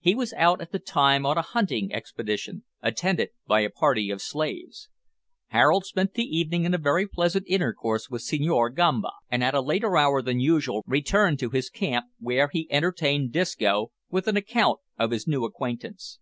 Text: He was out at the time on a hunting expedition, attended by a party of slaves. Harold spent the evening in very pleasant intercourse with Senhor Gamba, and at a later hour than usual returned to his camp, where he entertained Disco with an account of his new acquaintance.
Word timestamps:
He 0.00 0.16
was 0.16 0.32
out 0.32 0.60
at 0.60 0.72
the 0.72 0.80
time 0.80 1.24
on 1.24 1.38
a 1.38 1.42
hunting 1.46 1.92
expedition, 1.94 2.64
attended 2.82 3.28
by 3.46 3.60
a 3.60 3.70
party 3.70 4.10
of 4.10 4.20
slaves. 4.20 4.88
Harold 5.50 5.86
spent 5.86 6.14
the 6.14 6.24
evening 6.24 6.64
in 6.64 6.76
very 6.82 7.06
pleasant 7.06 7.46
intercourse 7.46 8.10
with 8.10 8.22
Senhor 8.22 8.70
Gamba, 8.70 9.12
and 9.30 9.44
at 9.44 9.54
a 9.54 9.60
later 9.60 9.96
hour 9.96 10.22
than 10.22 10.40
usual 10.40 10.82
returned 10.88 11.38
to 11.38 11.50
his 11.50 11.70
camp, 11.70 12.06
where 12.18 12.48
he 12.52 12.66
entertained 12.68 13.30
Disco 13.30 13.92
with 14.10 14.26
an 14.26 14.36
account 14.36 14.80
of 14.98 15.12
his 15.12 15.28
new 15.28 15.44
acquaintance. 15.44 16.18